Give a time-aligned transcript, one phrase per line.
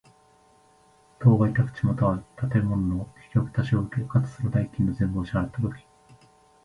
[1.19, 5.75] 当該宅地又は建物の引渡しを受け、かつ、その代金の全部を支払つたとき。